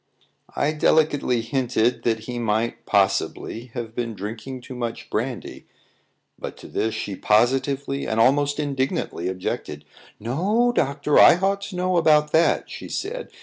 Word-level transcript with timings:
I 0.55 0.71
delicately 0.71 1.41
hinted 1.41 2.01
that 2.05 2.21
he 2.21 2.39
might, 2.39 2.87
possibly, 2.87 3.65
have 3.75 3.93
been 3.93 4.15
drinking 4.15 4.61
too 4.61 4.73
much 4.73 5.11
brandy; 5.11 5.67
but 6.39 6.57
to 6.57 6.67
this 6.67 6.95
she 6.95 7.15
positively 7.15 8.07
and 8.07 8.19
almost 8.19 8.59
indignantly 8.59 9.27
objected. 9.27 9.85
"No, 10.19 10.71
doctor; 10.75 11.19
I 11.19 11.35
ought 11.37 11.61
to 11.65 11.75
know 11.75 11.97
about 11.97 12.31
that," 12.31 12.67
she 12.67 12.89
said. 12.89 13.29